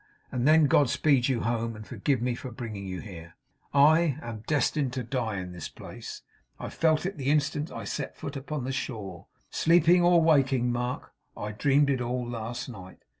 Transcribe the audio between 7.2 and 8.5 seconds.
instant I set foot